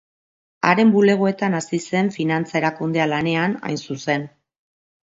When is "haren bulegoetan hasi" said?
0.69-1.81